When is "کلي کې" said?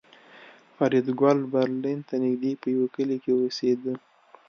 2.95-3.31